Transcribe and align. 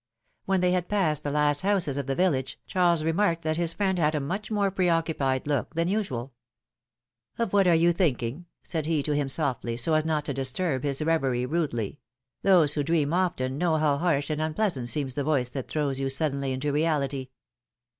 When 0.45 0.61
they 0.61 0.71
had 0.71 0.89
passed 0.89 1.21
the 1.21 1.29
last 1.29 1.61
houses 1.61 1.95
of 1.95 2.07
the 2.07 2.15
village, 2.15 2.59
Charles 2.65 3.03
remarked 3.03 3.43
that 3.43 3.55
his 3.57 3.73
friend 3.73 3.99
had 3.99 4.15
a 4.15 4.19
much 4.19 4.49
more 4.49 4.71
pre 4.71 4.89
occupied 4.89 5.45
look 5.45 5.75
than 5.75 5.87
usual. 5.87 6.33
^^Of 7.37 7.53
what 7.53 7.67
are 7.67 7.75
you 7.75 7.93
thinking?" 7.93 8.47
said 8.63 8.87
he 8.87 9.03
to 9.03 9.11
him 9.13 9.29
softly, 9.29 9.77
so 9.77 9.93
as 9.93 10.03
not 10.03 10.25
to 10.25 10.33
disturb 10.33 10.81
his 10.81 11.03
reverie 11.03 11.45
rudely; 11.45 11.99
those 12.41 12.73
who 12.73 12.81
dream 12.81 13.09
philom^:ne's 13.09 13.11
makeiages. 13.11 13.11
165 13.41 13.45
often 13.45 13.57
know 13.59 13.77
how 13.77 13.97
harsh 13.99 14.29
and 14.31 14.41
unpleasant 14.41 14.89
seems 14.89 15.13
the 15.13 15.23
voice 15.23 15.49
that 15.49 15.67
throws 15.67 15.99
you 15.99 16.09
suddenly 16.09 16.51
into 16.51 16.71
reality. 16.73 17.29